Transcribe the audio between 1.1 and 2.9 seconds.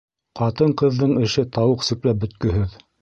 эше тауыҡ сүпләп бөткөһөҙ.